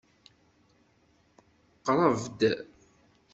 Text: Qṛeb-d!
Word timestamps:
Qṛeb-d! 1.85 2.39